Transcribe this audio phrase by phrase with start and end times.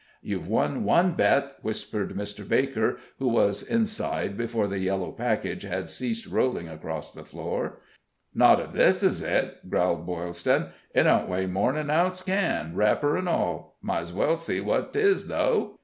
[0.23, 2.49] "You've won one, bet," whispered Mr.
[2.49, 7.81] Baker, who was inside before the yellow package had ceased rolling across the floor.
[8.33, 13.29] "Not ef this is it," growled Boylston; "it don't weigh more'n ounce can, wrapper and
[13.29, 13.77] all.
[13.83, 15.77] Might's well see what 'tis, though."